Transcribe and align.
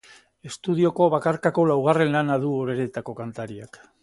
Estudioko 0.51 1.09
bakarkako 1.15 1.67
laugarren 1.73 2.17
lana 2.17 2.41
du 2.47 2.57
Oreretako 2.65 3.17
kantariak. 3.23 3.83